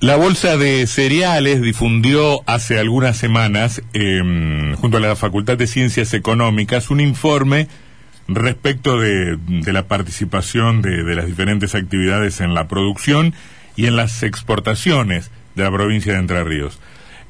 [0.00, 6.12] La Bolsa de Cereales difundió hace algunas semanas, em, junto a la Facultad de Ciencias
[6.12, 7.68] Económicas, un informe
[8.28, 13.34] respecto de, la participación de, las diferentes actividades en la producción
[13.76, 16.80] y en las exportaciones de la provincia de Entre Ríos.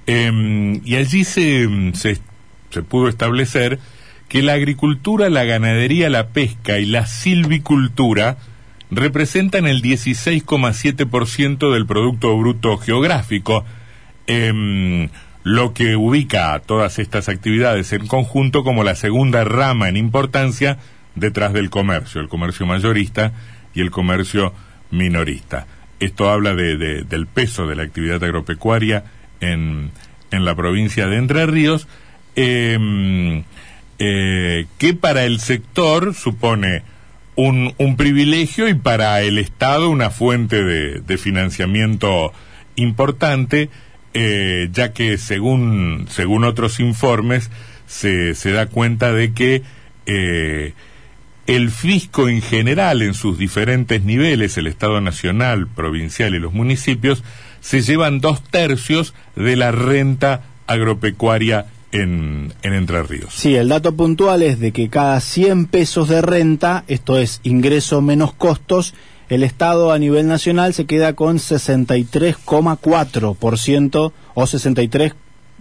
[0.07, 3.79] Em, y allí se, se pudo establecer
[4.29, 8.37] que la agricultura, la ganadería, la pesca y la silvicultura
[8.97, 13.65] representan el 16,7% del Producto Bruto Geográfico,
[14.27, 15.09] em,
[15.43, 20.79] lo que ubica a todas estas actividades en conjunto como la segunda rama en importancia
[21.15, 23.33] detrás del comercio, el comercio mayorista
[23.75, 24.55] y el comercio
[24.91, 25.67] minorista.
[26.01, 29.05] Esto habla de, del peso de la actividad agropecuaria
[29.41, 29.91] en,
[30.31, 31.87] en la provincia de Entre Ríos,
[32.37, 33.45] em,
[33.99, 36.83] eh, que para el sector supone
[37.37, 42.33] un, un privilegio y para el Estado una fuente de, financiamiento
[42.77, 43.71] importante,
[44.13, 47.51] eh, ya que según, según otros informes
[47.87, 49.63] se, se da cuenta de que
[50.07, 50.75] eh,
[51.47, 57.23] el fisco en general en sus diferentes niveles, el Estado Nacional, provincial y los municipios,
[57.61, 63.33] se llevan dos tercios de la renta agropecuaria en, Entre Ríos.
[63.35, 68.03] Sí, el dato puntual es de que cada 100 pesos de renta, esto es ingreso
[68.03, 68.95] menos costos,
[69.29, 75.15] el Estado a nivel nacional se queda con 63,4% o 63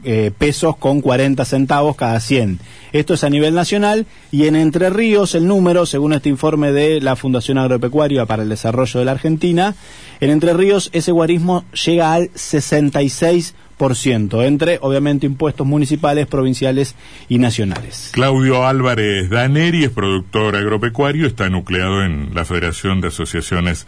[0.05, 2.59] eh, pesos con 40 centavos cada 100.
[2.91, 6.99] Esto es a nivel nacional y en Entre Ríos el número, según este informe de
[6.99, 9.75] la Fundación Agropecuaria para el Desarrollo de la Argentina,
[10.19, 16.95] en Entre Ríos ese guarismo llega al 66% entre obviamente impuestos municipales, provinciales
[17.27, 18.11] y nacionales.
[18.13, 23.85] Claudio Álvarez Daneri es productor agropecuario, está nucleado en la Federación de Asociaciones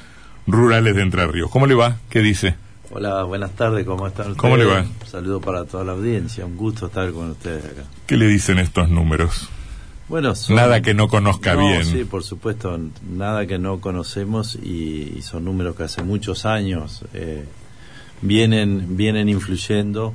[0.47, 1.49] Rurales de Entre Ríos.
[1.49, 1.97] ¿Cómo le va?
[2.09, 2.55] ¿Qué dice?
[2.91, 4.41] Hola, buenas tardes, ¿cómo están ustedes?
[4.41, 4.81] ¿Cómo le va?
[4.81, 7.83] Un saludo para toda la audiencia, un gusto estar con ustedes acá.
[8.05, 9.49] ¿Qué le dicen estos números?
[10.07, 11.83] Bueno, nada que no conozca bien.
[11.83, 17.45] Sí, por supuesto, nada que no conocemos y, son números que hace muchos años eh,
[18.25, 20.13] vienen, vienen influyendo.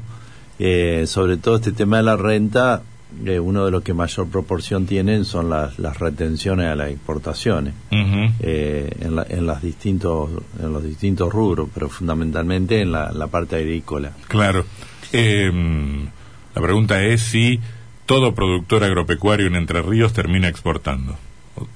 [0.59, 2.82] Eh, sobre todo este tema de la renta,
[3.25, 7.75] eh, uno de los que mayor proporción tienen son las, las retenciones a las exportaciones
[7.91, 10.31] eh, en, en, las distintos,
[10.62, 14.12] en los distintos rubros, pero fundamentalmente en la, la parte agrícola.
[14.28, 14.65] Claro.
[15.12, 16.04] Em,
[16.54, 17.59] la pregunta es si
[18.06, 21.16] todo productor agropecuario en Entre Ríos termina exportando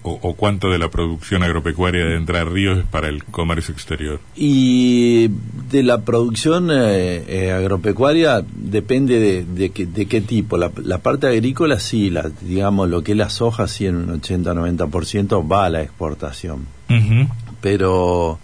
[0.03, 4.21] o, cuánto de la producción agropecuaria de Entre Ríos es para el comercio exterior?
[4.37, 5.29] Y
[5.71, 10.57] de la producción eh, eh, agropecuaria depende de, de, qué tipo.
[10.57, 15.51] La, parte agrícola sí, la, digamos lo que es la soja sí en un 80-90%
[15.51, 16.67] va a la exportación.
[17.61, 18.39] Pero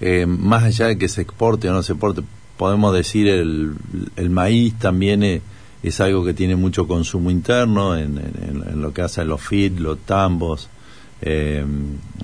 [0.00, 2.22] eh, más allá de que se exporte o no se exporte,
[2.56, 3.74] podemos decir el,
[4.16, 5.42] el maíz también
[5.82, 9.78] es, algo que tiene mucho consumo interno en, en, lo que hace a los feed,
[9.78, 10.68] los tambos,
[11.24, 11.64] eh,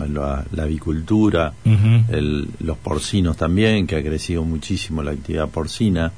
[0.08, 1.54] la, avicultura,
[2.60, 6.12] los porcinos también, que ha crecido muchísimo la actividad porcina,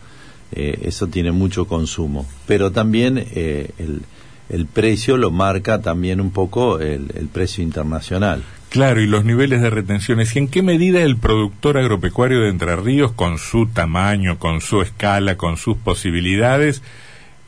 [0.52, 2.26] eh, eso tiene mucho consumo.
[2.46, 4.02] Pero también eh, el,
[4.48, 8.42] el, precio lo marca también un poco el, precio internacional.
[8.70, 10.34] Claro, y los niveles de retenciones.
[10.34, 14.80] ¿Y en qué medida el productor agropecuario de Entre Ríos, con su tamaño, con su
[14.80, 16.82] escala, con sus posibilidades,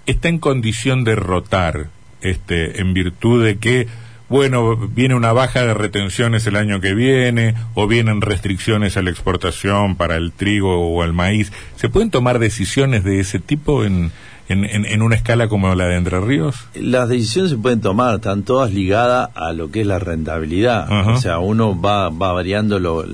[0.07, 1.89] está en condición de rotar
[2.21, 3.89] este, en virtud de que
[4.33, 9.11] bueno, viene una baja de retenciones el año que viene, o vienen restricciones a la
[9.11, 11.53] exportación para el trigo o el maíz.
[11.77, 14.11] ¿Se pueden tomar decisiones de ese tipo en,
[14.49, 16.57] en, una escala como la de Entre Ríos?
[16.75, 20.91] Las decisiones se pueden tomar, están todas ligadas a lo que es la rentabilidad.
[21.11, 23.05] O sea, uno va, va variando los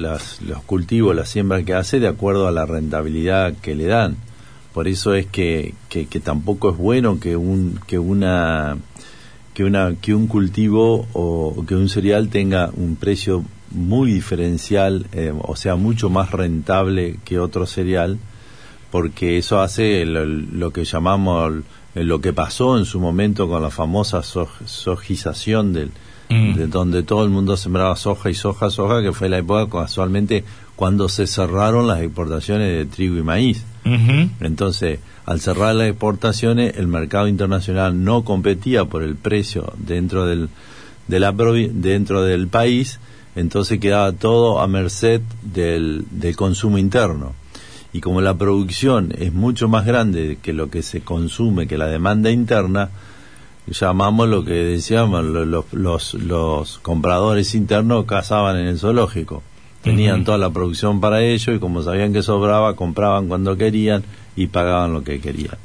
[0.66, 4.18] cultivos, la siembra que hace de acuerdo a la rentabilidad que le dan.
[4.78, 8.76] Por eso es que, que, tampoco es bueno que, un, que una
[9.52, 15.34] que, una, que un cultivo o, que un cereal tenga un precio muy diferencial, eh,
[15.36, 18.20] o sea, mucho más rentable que otro cereal,
[18.92, 21.54] porque eso hace lo, que llamamos,
[21.96, 25.90] lo que pasó en su momento con la famosa sojización del,
[26.28, 26.54] mm.
[26.54, 30.44] de donde todo el mundo sembraba soja y soja, soja, que fue la época casualmente
[30.76, 33.64] cuando se cerraron las exportaciones de trigo y maíz.
[34.40, 40.50] Entonces, al cerrar las exportaciones, el mercado internacional no competía por el precio dentro del,
[41.06, 43.00] de la, dentro del país,
[43.34, 47.34] entonces quedaba todo a merced del, del consumo interno.
[47.92, 51.86] Y como la producción es mucho más grande que lo que se consume, que la
[51.86, 52.90] demanda interna,
[53.70, 59.42] llamamos lo que decíamos, los, los, los compradores internos cazaban en el zoológico.
[59.82, 64.02] tenían toda la producción para ello y como sabían que sobraba, compraban cuando querían
[64.36, 65.56] y pagaban lo que querían.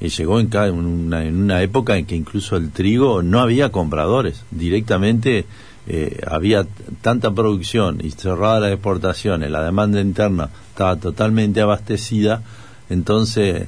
[0.00, 4.44] Y llegó en, una, en una época en que incluso el trigo no había compradores,
[4.50, 5.44] directamente
[5.86, 6.66] eh, había
[7.00, 12.42] tanta producción y cerrada las exportaciones, la demanda interna estaba totalmente abastecida,
[12.90, 13.66] entonces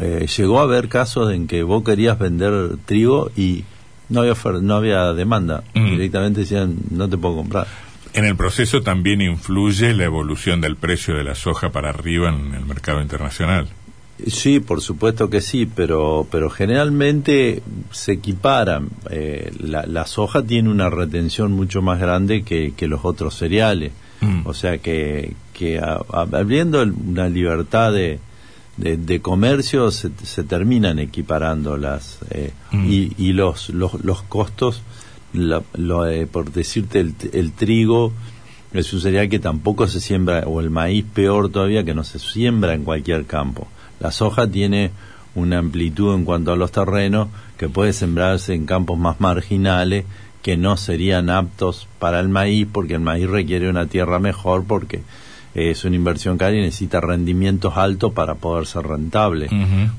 [0.00, 3.64] eh, llegó a haber casos en que vos querías vender trigo y
[4.08, 5.90] no había no había demanda, mm.
[5.90, 7.66] directamente decían no te puedo comprar.
[8.14, 12.54] En el proceso también influye la evolución del precio de la soja para arriba en
[12.54, 13.68] el mercado internacional.
[14.26, 18.88] Sí, por supuesto que sí, pero, pero generalmente se equiparan.
[19.10, 23.92] Eh, la, soja tiene una retención mucho más grande que, los otros cereales.
[24.20, 24.46] Mm.
[24.46, 25.80] O sea que, que
[26.12, 28.20] abriendo una libertad de,
[28.82, 32.90] de, comercio se, se, terminan equiparando las eh, mm.
[32.90, 34.82] y, y los, los, los costos,
[35.32, 38.12] lo, eh, por decirte, el, el trigo
[38.72, 42.18] es un cereal que tampoco se siembra, o el maíz peor todavía, que no se
[42.18, 43.68] siembra en cualquier campo.
[44.00, 44.90] La soja tiene
[45.34, 50.04] una amplitud en cuanto a los terrenos que puede sembrarse en campos más marginales
[50.42, 55.02] que no serían aptos para el maíz porque el maíz requiere una tierra mejor porque
[55.54, 59.48] es una inversión cara y necesita rendimientos altos para poder ser rentable.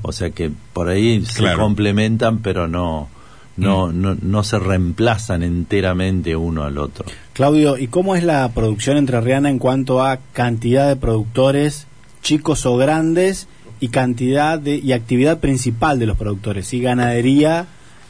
[0.02, 3.08] O sea que por ahí se complementan pero no,
[3.56, 4.00] no, mm.
[4.00, 7.06] no, no se reemplazan enteramente uno al otro.
[7.32, 11.86] Claudio, ¿y cómo es la producción entrerriana en cuanto a cantidad de productores,
[12.22, 13.48] chicos o grandes,
[13.80, 17.66] y cantidad de, y actividad principal de los productores, si ganadería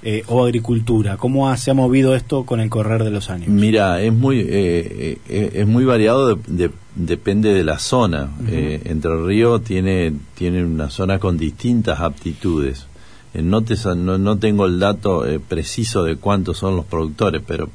[0.06, 1.16] eh, o agricultura.
[1.16, 3.48] ¿Cómo se ha movido esto con el correr de los años?
[3.48, 6.38] Mira, es muy eh, eh, es muy variado,
[6.94, 8.28] depende de la zona.
[8.46, 12.86] Entre Río tiene tiene una zona con distintas aptitudes.
[13.32, 17.70] No, te, no, no, tengo el dato preciso de cuántos son los productores, pero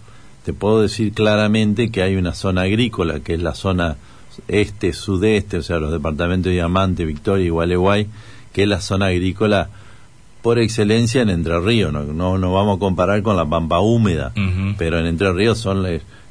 [0.46, 3.98] te puedo decir claramente que hay una zona agrícola, que es la zona
[4.48, 8.08] este, sudeste, o sea, los departamentos de Diamante, Victoria y Gualeguay,
[8.54, 9.72] que es la zona agrícola
[10.42, 11.92] por excelencia en Entre Ríos.
[11.92, 14.34] No, no, vamos a comparar con la pampa húmeda,
[14.78, 15.86] pero en Entre Ríos son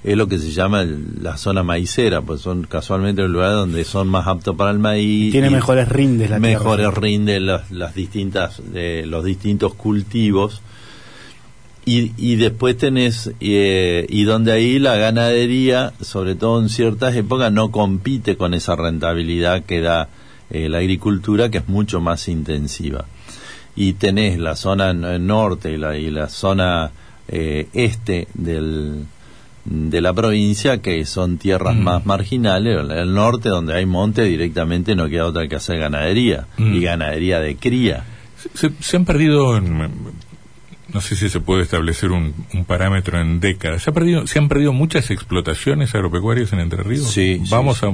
[0.05, 0.87] es lo que se llama
[1.21, 5.33] la zona maicera, pues son casualmente los lugares donde son más aptos para el maíz.
[5.33, 10.63] Tiene mejores rindes la Mejores rindes las, las distintas, eh, los distintos cultivos
[11.91, 17.71] y, después tenés, eh, y donde ahí la ganadería, sobre todo en ciertas épocas, no
[17.71, 20.09] compite con esa rentabilidad que da
[20.51, 23.07] eh, la agricultura, que es mucho más intensiva.
[23.81, 26.91] Y tenés la zona norte y la, y la zona
[27.29, 29.05] eh, este del,
[29.65, 31.83] de la provincia, que son tierras mm.
[31.83, 36.63] más marginales, el norte donde hay monte directamente no queda otra que hacer ganadería, y
[36.63, 36.83] mm.
[36.83, 38.05] ganadería de cría.
[38.55, 39.91] Se, se han perdido en,
[40.93, 42.33] no sé si se puede establecer un,
[42.67, 43.83] parámetro en décadas.
[43.83, 47.11] ¿Se, ha perdido, ¿Se han perdido muchas explotaciones agropecuarias en Entre Ríos?
[47.11, 47.43] Sí.
[47.51, 47.93] Vamos a,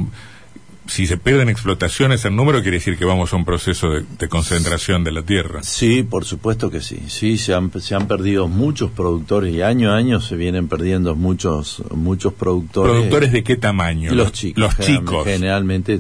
[0.86, 5.04] si se pierden explotaciones en número, quiere decir que vamos a un proceso de, concentración
[5.04, 5.62] de la tierra.
[5.62, 7.00] Sí, por supuesto que sí.
[7.08, 11.14] Sí, se han, se han perdido muchos productores y año a año se vienen perdiendo
[11.14, 12.92] muchos muchos productores.
[12.92, 14.12] ¿Productores de qué tamaño?
[14.12, 14.60] Los chicos.
[14.60, 15.24] Los chicos.
[15.24, 15.98] Generalmente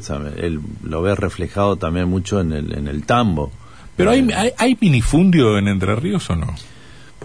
[0.82, 3.52] lo ves reflejado también mucho en el, en el tambo.
[3.96, 6.54] ¿Pero hay, hay, hay minifundio en Entre Ríos o no?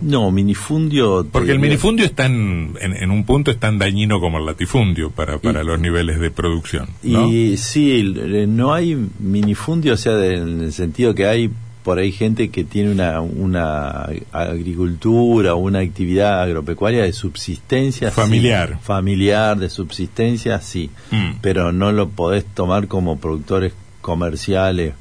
[0.01, 1.27] No, minifundio...
[1.31, 5.37] Porque el minifundio es tan, en, un punto es tan dañino como el latifundio para,
[5.39, 6.87] para los niveles de producción.
[7.03, 8.13] Y sí,
[8.47, 11.51] no hay minifundio, o sea, en el sentido que hay
[11.83, 18.11] por ahí gente que tiene una, una agricultura, una actividad agropecuaria de subsistencia.
[18.11, 18.79] Familiar.
[18.81, 20.89] familiar, de subsistencia, sí.
[21.11, 21.37] Mm.
[21.41, 24.93] Pero no lo podés tomar como productores comerciales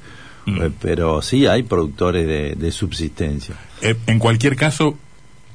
[0.48, 0.62] Mm.
[0.62, 2.26] Eh, pero sí hay productores
[2.58, 3.54] de, subsistencia.
[3.82, 4.96] Eh, en cualquier caso,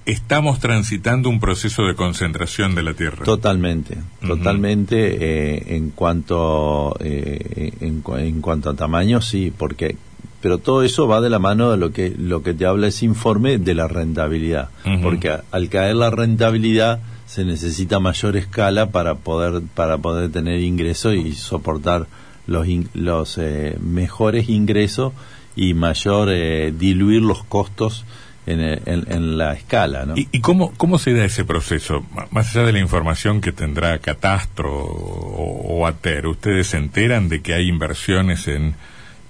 [0.05, 3.23] estamos transitando un proceso de concentración de la tierra.
[3.23, 5.17] Totalmente, totalmente.
[5.19, 8.01] Eh, en cuanto en,
[8.41, 9.95] cuanto a tamaño, sí, porque
[10.41, 13.05] pero todo eso va de la mano de lo que lo que te habla ese
[13.05, 14.69] informe de la rentabilidad,
[15.01, 21.15] porque al caer la rentabilidad se necesita mayor escala para poder para poder tener ingresos
[21.15, 22.07] y soportar
[22.47, 25.13] los, los eh, mejores ingresos
[25.55, 28.05] y mayor eh, diluir los costos
[28.45, 30.05] en, en, la escala.
[30.05, 30.17] ¿no?
[30.17, 32.05] ¿Y, y cómo, cómo se da ese proceso?
[32.31, 37.41] Más allá de la información que tendrá Catastro o, o ATER, ¿ustedes se enteran de
[37.41, 38.75] que hay inversiones en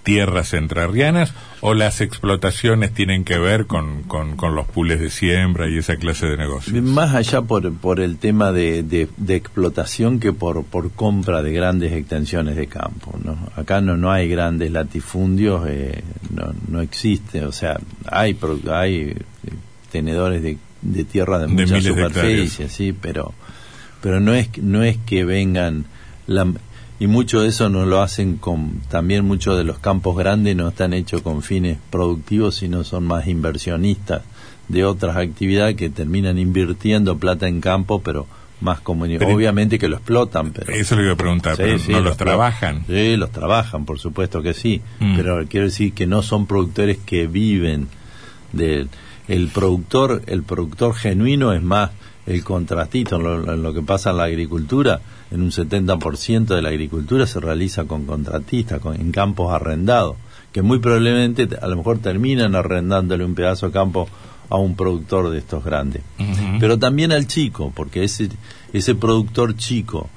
[0.04, 5.78] tierras entrerrianas o las explotaciones tienen que ver con, con, los pules de siembra y
[5.78, 6.84] esa clase de negocios?
[6.84, 11.94] Más allá por, por el tema de, de, explotación que por, por compra de grandes
[11.94, 13.18] extensiones de campo.
[13.24, 13.38] ¿no?
[13.56, 18.38] Acá no, no hay grandes latifundios, eh, no, no existe, o sea, hay,
[18.70, 19.16] hay eh,
[19.92, 23.34] tenedores de, de tierra de, mucha superficie, sí, pero,
[24.02, 25.86] pero no, es, no es que vengan
[27.00, 30.70] y mucho de eso no lo hacen con también muchos de los campos grandes no
[30.70, 34.22] están hechos con fines productivos sino son más inversionistas
[34.68, 38.28] de otras actividades que terminan invirtiendo plata en campo pero
[38.64, 39.30] más comunidad.
[39.30, 40.74] Obviamente que lo explotan, pero...
[40.74, 42.84] Eso le iba a preguntar, pero ¿no los, trabajan?
[42.88, 45.16] Sí, los trabajan, por supuesto que sí, mm.
[45.18, 47.88] pero quiero decir que no son productores que viven
[48.54, 48.90] del...
[49.28, 51.92] El productor, el productor genuino es más
[52.26, 55.02] el contratito, en lo, que pasa en la agricultura,
[55.32, 60.16] en un 70% de la agricultura se realiza con contratistas, con, en campos arrendados,
[60.52, 64.08] que muy probablemente a lo mejor terminan arrendándole un pedazo de campo
[64.50, 66.04] a un productor de estos grandes.
[66.60, 68.30] Pero también al chico, porque ese,
[68.72, 70.10] ese productor chico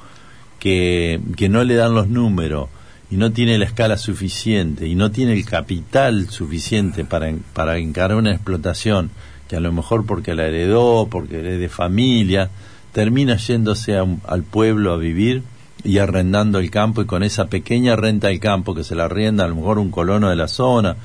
[0.59, 2.69] que, que no le dan los números
[3.11, 8.17] y no tiene la escala suficiente y no tiene el capital suficiente para, para encarar
[8.17, 9.11] una explotación,
[9.49, 12.51] que a lo mejor porque la heredó, porque es de familia,
[12.93, 15.43] termina yéndose al pueblo a vivir
[15.85, 19.45] y arrendando el campo y con esa pequeña renta del campo que se la arrienda
[19.45, 20.97] a lo mejor un colono de la zona,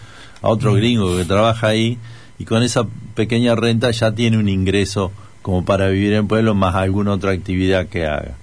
[0.41, 1.99] a otro gringo que trabaja ahí,
[2.39, 5.11] y con esa pequeña renta ya tiene un ingreso
[5.43, 8.35] como para vivir en pueblo más alguna otra actividad que haga.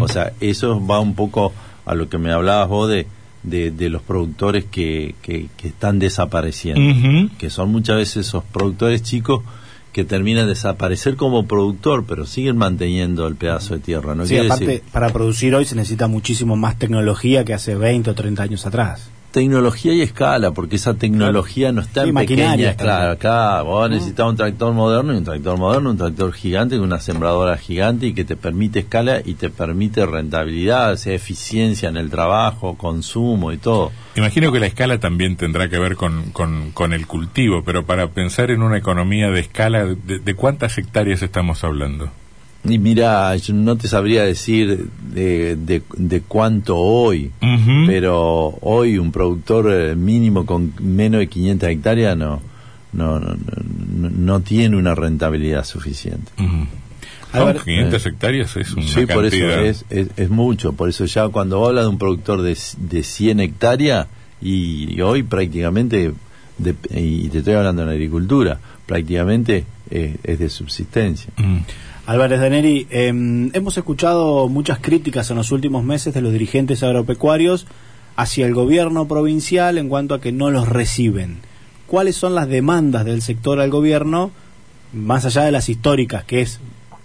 [0.00, 1.52] O sea, eso va un poco
[1.86, 3.06] a lo que me hablabas vos de,
[3.42, 9.42] de, los productores que, que, están desapareciendo, que son muchas veces esos productores chicos
[9.92, 14.14] que terminan de desaparecer como productor, pero siguen manteniendo el pedazo de tierra.
[14.14, 14.26] ¿no?
[14.26, 18.42] Sí, aparte, para producir hoy se necesita muchísimo más tecnología que hace 20 o 30
[18.42, 23.90] años atrás tecnología y escala, porque esa tecnología no está en pequeña Claro, acá vos
[23.90, 28.14] necesitas un tractor moderno y un tractor moderno, un tractor gigante, una sembradora gigante y
[28.14, 33.58] que te permite escala y te permite rentabilidad, sea eficiencia en el trabajo, consumo y
[33.58, 33.92] todo.
[34.14, 38.50] Imagino que la escala también tendrá que ver con, con, el cultivo, pero para pensar
[38.50, 42.10] en una economía de escala, de cuántas hectáreas estamos hablando?
[42.68, 47.30] Y mira, yo no te sabría decir de, de, cuánto hoy,
[47.86, 52.40] pero hoy un productor eh, mínimo con menos de 500 hectáreas no,
[52.92, 53.36] no, no,
[54.10, 56.32] no, tiene una rentabilidad suficiente.
[57.64, 60.72] 500 hectáreas es una Sí, por eso es, es, mucho.
[60.72, 64.06] Por eso ya cuando habla de un productor de, de 100 hectáreas,
[64.40, 66.12] y, hoy prácticamente,
[66.90, 71.32] y te estoy hablando en agricultura, prácticamente es de subsistencia.
[72.06, 77.66] Álvarez Daneri, em, hemos escuchado muchas críticas en los últimos meses de los dirigentes agropecuarios
[78.14, 81.38] hacia el gobierno provincial en cuanto a que no los reciben.
[81.88, 84.30] ¿Cuáles son las demandas del sector al gobierno,
[84.92, 86.60] más allá de las históricas, que es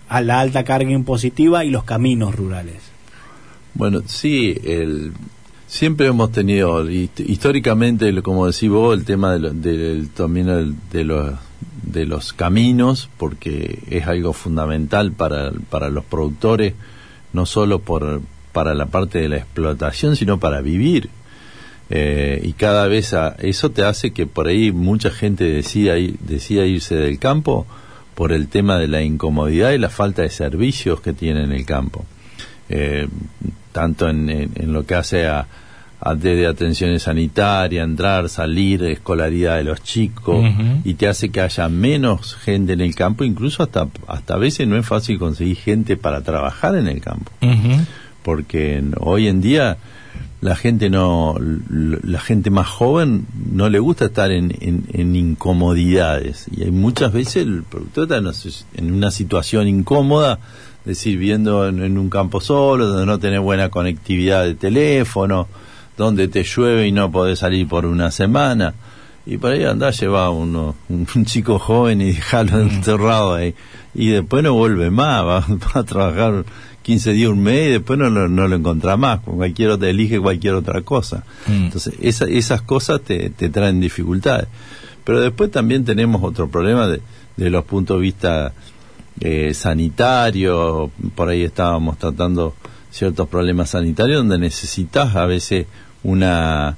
[0.07, 2.83] a la alta carga impositiva y los caminos rurales?
[3.73, 5.13] Bueno, sí, el,
[5.67, 11.31] siempre hemos tenido, históricamente, como decís vos, el tema del, del también de los
[11.91, 16.73] de los caminos, porque es algo fundamental para, para los productores,
[17.33, 18.21] no solo por,
[18.51, 21.09] para la parte de la explotación, sino para vivir.
[21.89, 26.95] Eh, y cada vez eso te hace que por ahí mucha gente decida, decida irse
[26.95, 27.67] del campo
[28.15, 31.65] por el tema de la incomodidad y la falta de servicios que tiene en el
[31.65, 32.05] campo.
[32.69, 33.07] Eh,
[33.73, 35.47] tanto en, en, lo que hace a,
[36.15, 40.43] desde atenciones sanitarias, entrar, salir, escolaridad de los chicos,
[40.83, 44.67] y te hace que haya menos gente en el campo, incluso hasta, hasta a veces
[44.67, 47.31] no es fácil conseguir gente para trabajar en el campo.
[48.23, 49.77] Porque hoy en día
[50.41, 56.63] la gente no, la gente más joven no le gusta estar en, en, incomodidades, y
[56.63, 60.39] hay muchas veces el productor está en una situación incómoda,
[60.83, 65.47] decir, viviendo en, en un campo solo, donde no tiene buena conectividad de teléfono,
[66.01, 68.73] donde te llueve y no podés salir por una semana.
[69.25, 72.69] Y por ahí andás, lleva uno, un, chico joven y dejarlo mm.
[72.69, 73.53] encerrado ahí.
[73.93, 76.43] Y después no vuelve más, va, a trabajar
[76.81, 79.19] 15 días, un mes y después no, no, lo encontrás más.
[79.19, 81.23] Con cualquier otra, elige cualquier otra cosa.
[81.47, 81.65] Mm.
[81.65, 84.47] Entonces, esa, esas cosas te, te traen dificultades.
[85.03, 87.01] Pero después también tenemos otro problema de,
[87.37, 88.53] de los puntos de vista
[89.19, 90.89] eh, sanitarios.
[91.13, 92.55] Por ahí estábamos tratando
[92.91, 95.65] ciertos problemas sanitarios donde necesitas a veces
[96.03, 96.77] una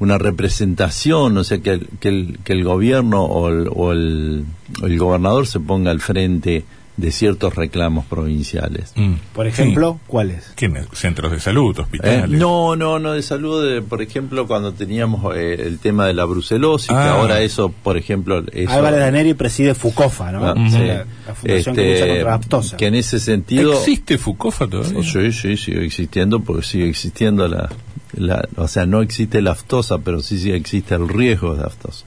[0.00, 4.44] una representación, o sea, que, que, el, que el gobierno o el, o el,
[4.82, 6.64] el gobernador se ponga al frente
[6.96, 8.92] de ciertos reclamos provinciales.
[8.94, 9.14] Mm.
[9.32, 10.52] Por ejemplo, ¿cuáles?
[10.54, 10.86] ¿Quiénes?
[10.92, 12.24] ¿Centros de salud, hospitales?
[12.24, 13.82] Eh, no, no, no de salud.
[13.84, 17.14] por ejemplo, cuando teníamos eh, el tema de la brucelosis, que ah.
[17.14, 18.44] ahora eso, por ejemplo...
[18.52, 20.46] Eso, Álvarez Daneri preside FUCOFA, ¿no?
[20.46, 22.76] Ah, la, fundación que lucha contra la aftosa.
[22.76, 23.72] Que en ese sentido...
[23.72, 25.02] ¿Existe FUCOFA todavía?
[25.02, 27.70] Sí, sí, sigue existiendo porque sigue existiendo la,
[28.56, 32.04] o sea, no existe la aftosa, pero sí, sí existe el riesgo de aftosa.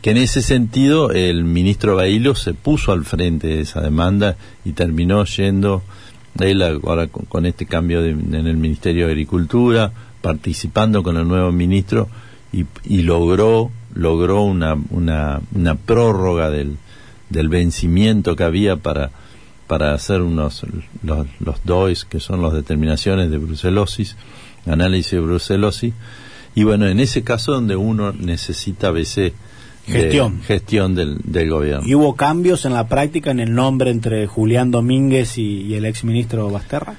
[0.00, 4.72] Que en ese sentido el ministro Bailo se puso al frente de esa demanda y
[4.72, 5.82] terminó yendo
[6.38, 12.08] Él ahora con, este cambio en el Ministerio de Agricultura, participando con el nuevo ministro
[12.52, 16.76] y, y logró logró una, una, una prórroga del,
[17.30, 19.10] del vencimiento que había para
[19.72, 20.66] para hacer unos
[21.02, 24.16] los, los DOIs que son las determinaciones de brucelosis
[24.66, 25.94] análisis de brucelosis.
[26.54, 29.32] Y bueno en ese caso donde uno necesita a veces
[29.86, 30.42] gestión.
[30.42, 31.88] gestión del, del gobierno.
[31.88, 35.86] Y hubo cambios en la práctica en el nombre entre Julián Domínguez y, y el
[35.86, 36.94] exministro Basterra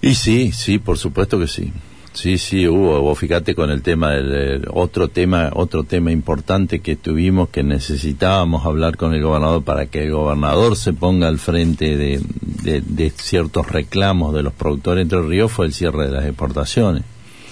[0.00, 1.74] y sí sí por supuesto que sí
[2.16, 3.14] Sí, sí, hubo.
[3.14, 8.96] fíjate con el tema del otro tema, otro tema importante que tuvimos que necesitábamos hablar
[8.96, 12.22] con el gobernador para que el gobernador se ponga al frente de,
[12.62, 17.02] de, ciertos reclamos de los productores entre ríos fue el cierre de las exportaciones.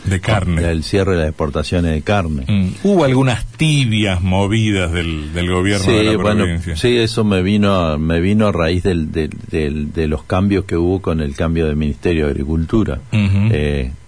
[0.05, 0.71] De carne.
[0.71, 2.45] El cierre de las exportaciones de carne.
[2.47, 2.69] Mm.
[2.83, 6.77] Hubo algunas tibias movidas del, del gobierno de la provincia.
[6.77, 11.21] sí, eso me vino, me vino a raíz del, de los cambios que hubo con
[11.21, 13.01] el cambio del Ministerio de Agricultura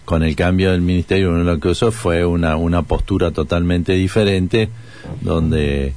[0.06, 4.70] con el cambio del ministerio uno lo que usó fue una, una postura totalmente diferente
[5.20, 5.92] donde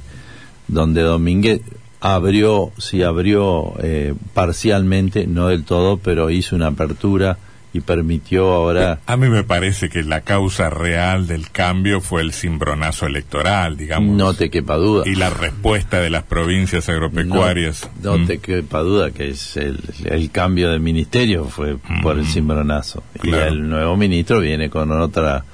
[0.68, 1.62] donde Domínguez
[2.00, 7.38] abrió sí abrió eh, parcialmente no del todo pero hizo una apertura
[7.72, 9.00] y permitió ahora...
[9.06, 14.16] A mí me parece que la causa real del cambio fue el cimbronazo electoral, digamos.
[14.16, 15.04] No te quepa duda.
[15.06, 17.88] Y la respuesta de las provincias agropecuarias.
[18.02, 18.40] No, te mm.
[18.40, 19.78] quepa duda que es el,
[20.32, 22.32] cambio de ministerio fue por el mm.
[22.32, 23.02] cimbronazo.
[23.22, 25.44] Y el nuevo ministro viene con otra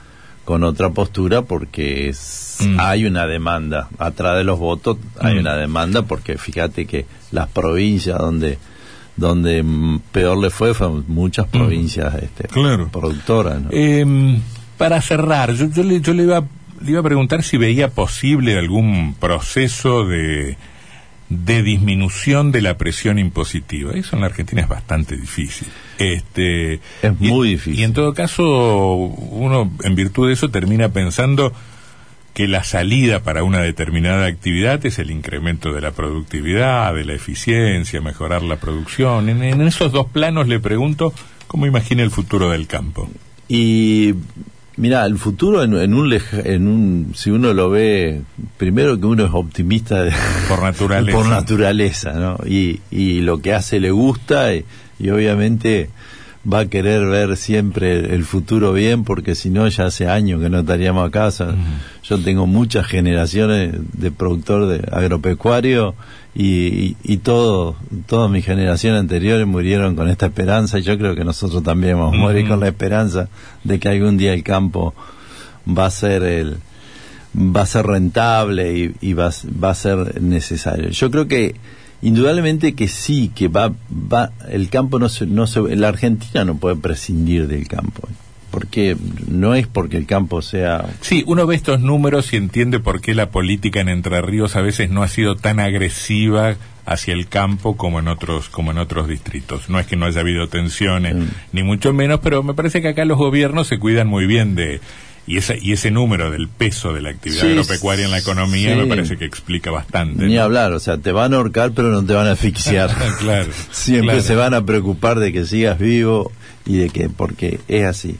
[0.44, 2.76] con otra postura porque es, mm.
[2.78, 8.16] hay una demanda atrás de los votos hay una demanda porque fíjate que las provincias
[8.16, 8.56] donde
[9.16, 9.64] donde
[10.12, 11.50] peor le fue fue muchas mm.
[11.50, 12.49] provincias este,
[12.92, 13.62] productoras.
[13.70, 14.40] Em,
[14.76, 16.44] para cerrar, yo, yo, le, yo le, iba,
[16.82, 20.56] le iba a preguntar si veía posible algún proceso de,
[21.28, 23.92] de disminución de la presión impositiva.
[23.92, 25.68] Eso en la Argentina es bastante difícil.
[25.99, 27.80] Este, es muy difícil.
[27.80, 31.52] Y en todo caso, uno en virtud de eso termina pensando
[32.37, 37.14] que la salida para una determinada actividad es el incremento de la productividad, de la
[37.14, 39.31] eficiencia, mejorar la producción.
[39.31, 41.14] En, esos dos planos le pregunto
[41.46, 43.09] cómo imagina el futuro del campo.
[43.49, 44.12] Y
[44.77, 46.12] mira, el futuro en, un,
[46.44, 48.20] en un, si uno lo ve,
[48.59, 50.05] primero que uno es optimista
[50.51, 52.37] por naturaleza, por naturaleza, ¿no?
[52.46, 54.66] Y, y lo que hace le gusta y,
[54.99, 55.88] y obviamente
[56.50, 60.48] va a querer ver siempre el futuro bien porque si no ya hace años que
[60.48, 61.54] no estaríamos a casa.
[62.04, 65.94] Yo tengo muchas generaciones de productor de agropecuario
[66.35, 71.24] y, y, todo, todas mis generaciones anteriores murieron con esta esperanza y yo creo que
[71.24, 73.28] nosotros también vamos a morir con la esperanza
[73.64, 74.94] de que algún día el campo
[75.66, 76.59] va a ser el
[77.37, 79.30] va a ser rentable y, y va,
[79.62, 80.88] va a ser necesario.
[80.90, 81.54] Yo creo que
[82.02, 86.56] Indudablemente que sí, que va, va, el campo no se, no se, la Argentina no
[86.56, 88.09] puede prescindir del campo,
[88.50, 88.96] porque
[89.28, 90.87] no es porque el campo sea.
[91.00, 94.61] Sí, uno ve estos números y entiende por qué la política en Entre Ríos a
[94.61, 99.09] veces no ha sido tan agresiva hacia el campo como en otros como en otros
[99.09, 99.68] distritos.
[99.68, 101.28] No es que no haya habido tensiones, mm.
[101.52, 104.80] ni mucho menos, pero me parece que acá los gobiernos se cuidan muy bien de
[105.26, 108.86] y ese, y ese número del peso de la actividad agropecuaria en la economía me
[108.86, 110.24] parece que explica bastante.
[110.24, 112.90] Ni hablar, o sea, te van a ahorcar pero no te van a asfixiar.
[113.18, 113.50] claro.
[113.72, 116.30] Siempre se van a preocupar de que sigas vivo
[116.64, 118.16] y de que, porque es así.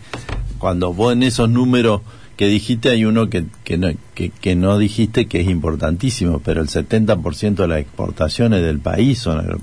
[0.59, 2.03] Cuando vos en esos números
[2.37, 6.69] que dijiste hay uno que, que, no, que, no dijiste que es importantísimo, pero el
[6.69, 9.63] 70% de las exportaciones del país son,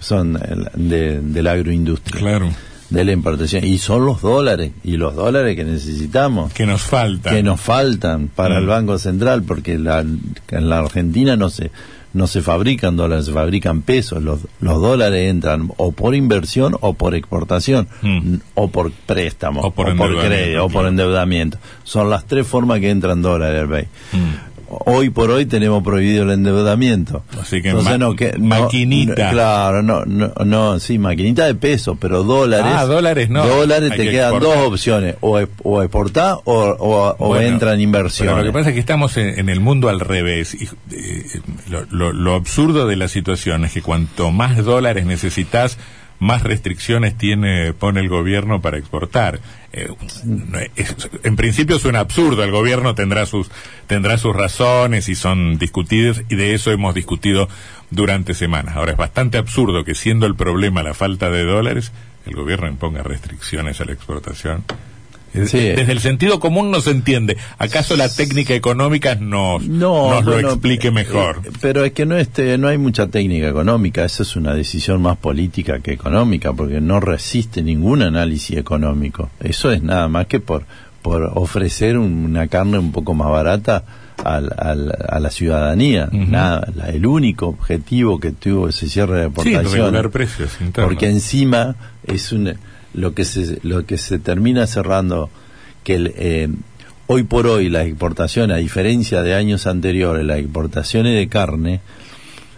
[0.00, 0.40] son
[0.76, 2.20] de, de la agroindustria.
[2.20, 2.50] Claro
[2.94, 3.64] de la importación.
[3.64, 6.52] Y son los dólares y los dólares que necesitamos.
[6.52, 7.34] Que nos faltan.
[7.34, 8.68] Que nos faltan para el mm.
[8.68, 11.70] banco central porque la, en la Argentina no se
[12.14, 14.22] no se fabrican dólares se fabrican pesos.
[14.22, 17.88] Los, los dólares entran o por inversión o por exportación.
[18.02, 18.36] Mm.
[18.54, 21.58] o por préstamo o por, crédito o por endeudamiento.
[21.82, 24.53] Son las tres formas que entran dólares mm
[24.86, 27.24] hoy por hoy tenemos prohibido el endeudamiento.
[27.40, 27.72] Así que,
[28.38, 29.30] maquinita.
[29.30, 32.72] claro, no, no, no, sí, maquinita de peso, pero dólares.
[32.74, 33.46] Ah, dólares no.
[33.46, 36.76] Dólares te quedan dos opciones, o, o exportar o,
[37.18, 38.36] o, entra en inversión.
[38.36, 40.54] lo que pasa es que estamos en, el mundo al revés.
[40.54, 45.78] Y, eh, lo, lo absurdo de la situación es que cuanto más dólares necesitas,
[46.24, 49.40] más restricciones tiene pone el gobierno para exportar.
[49.72, 49.88] Eh,
[51.22, 53.50] en principio suena absurdo, el gobierno tendrá sus
[53.86, 57.48] tendrá sus razones y son discutidas y de eso hemos discutido
[57.90, 58.76] durante semanas.
[58.76, 61.92] Ahora es bastante absurdo que siendo el problema la falta de dólares,
[62.24, 64.64] el gobierno imponga restricciones a la exportación.
[65.34, 67.36] Desde el sentido común no se entiende.
[67.58, 71.42] ¿Acaso la técnica económica nos, nos lo explique mejor?
[71.44, 75.02] Eh, pero es que no, este, no hay mucha técnica económica, esa es una decisión
[75.02, 79.30] más política que económica, porque no resiste ningún análisis económico.
[79.40, 80.64] Eso es nada más que por,
[81.02, 83.84] por ofrecer una carne un poco más barata
[84.24, 86.08] a la ciudadanía.
[86.12, 90.10] Nada, el único objetivo que tuvo ese cierre de exportación.
[90.10, 91.74] precios porque encima
[92.06, 92.54] es un,
[92.94, 95.30] lo que se lo que se termina cerrando
[95.82, 96.48] que eh,
[97.06, 101.80] hoy por hoy las exportaciones, a diferencia de años anteriores, las exportaciones de carne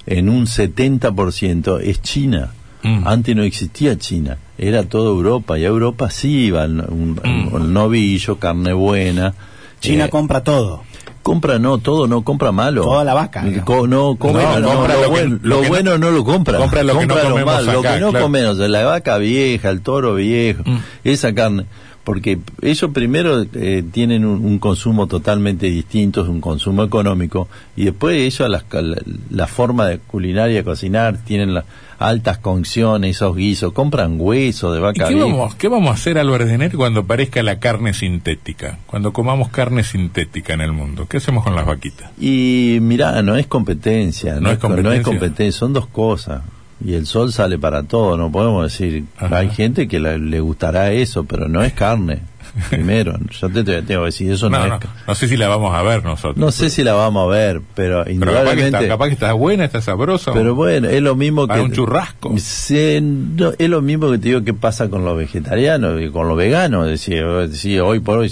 [0.06, 2.52] en un 70% es China.
[2.82, 3.08] Mm.
[3.08, 7.72] Antes no existía China, era toda Europa y a Europa sí iba un, mm.
[7.72, 9.34] novillo, carne buena.
[9.80, 10.84] China eh, compra todo
[11.26, 12.82] compra no todo, no compra malo.
[12.82, 13.42] Toda la vaca.
[13.42, 16.56] no, compra, lo, bueno, no lo compra.
[16.56, 17.72] Compra lo que no malo.
[17.72, 20.78] lo que no comemos, la vaca vieja, el toro viejo, mm.
[21.02, 21.66] esa carne.
[22.06, 28.16] Porque ellos primero eh, tienen un, consumo totalmente distinto, es un consumo económico, y después
[28.16, 28.64] ellos la,
[29.28, 31.64] la, forma de culinaria, cocinar, tienen la,
[31.98, 35.10] altas concciones, esos guisos, compran hueso de vaca.
[35.10, 38.78] ¿Y qué, vamos, qué vamos a hacer, Álvarez de cuando aparezca la carne sintética?
[38.86, 42.12] Cuando comamos carne sintética en el mundo, ¿qué hacemos con las vaquitas?
[42.20, 44.90] Y mira, no es competencia, no, es, competencia.
[44.90, 46.42] no es competencia, son dos cosas
[46.84, 51.24] y el sol sale para todo, no podemos decir, hay gente que le gustará eso,
[51.24, 52.22] pero no es carne.
[52.70, 55.82] Primero, yo te, tengo que decir, eso no, no, no, sé si la vamos a
[55.82, 56.36] ver nosotros.
[56.36, 58.88] No sé si la vamos a ver, pero indudablemente...
[58.88, 60.32] capaz, que está, buena, está sabrosa.
[60.32, 61.60] Pero bueno, es lo mismo que...
[61.60, 62.34] un churrasco.
[62.34, 63.00] es
[63.68, 66.86] lo mismo que te digo que pasa con los vegetarianos y con los veganos.
[66.86, 68.30] Decir, decir hoy por hoy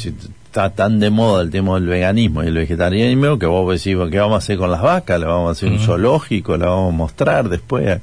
[0.54, 4.20] está tan de moda el tema del veganismo y el vegetarianismo que vos decís, ¿qué
[4.20, 5.18] vamos a hacer con las vacas?
[5.18, 6.56] ¿Le vamos a hacer un zoológico?
[6.56, 7.98] ¿La vamos a mostrar después?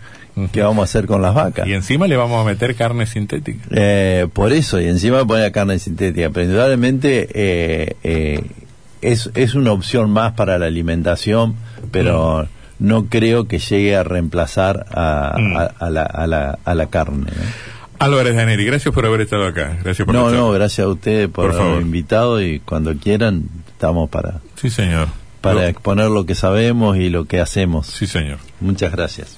[0.52, 1.66] ¿Qué vamos a hacer con las vacas?
[1.66, 3.64] Y encima le vamos a meter carne sintética.
[3.72, 6.30] Eh, por eso, y encima poner carne sintética.
[6.30, 8.44] Pero indudablemente eh, eh,
[9.02, 11.56] es, es una opción más para la alimentación,
[11.90, 15.38] pero no creo que llegue a reemplazar a,
[15.80, 17.28] a, la, a, la, a la carne.
[18.02, 19.78] Álvarez Daneri, gracias por haber estado acá.
[19.84, 24.42] Gracias por No, no, gracias a ustedes por, haberme invitado y cuando quieran estamos para.
[24.56, 25.08] Sí, señor.
[25.42, 27.88] Para exponer lo que sabemos y lo que hacemos.
[27.88, 28.40] Sí, señor.
[28.60, 29.38] Muchas gracias.